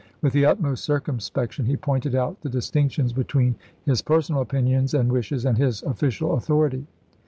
[0.23, 3.53] With the utmost circum spection he pointed out the distinctions between
[3.85, 6.87] his personal opinions and wishes and his official authority.